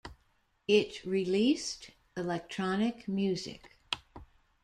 It 0.67 1.05
released 1.05 1.91
electronic 2.17 3.07
music. 3.07 3.77